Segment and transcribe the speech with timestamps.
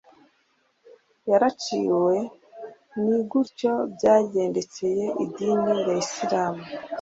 [1.29, 2.15] yaraciwe
[3.05, 6.63] ni gutyo byagendekeye idini ya Isiramu